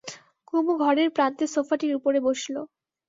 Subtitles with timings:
[0.47, 2.55] কুমু ঘরের প্রান্তের সোফাটির উপরে বসল।